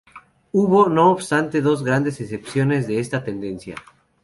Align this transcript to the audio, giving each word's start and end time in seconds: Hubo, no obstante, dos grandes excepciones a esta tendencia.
Hubo, 0.51 0.89
no 0.89 1.11
obstante, 1.11 1.61
dos 1.61 1.83
grandes 1.83 2.19
excepciones 2.21 2.87
a 2.89 2.93
esta 2.93 3.23
tendencia. 3.23 3.75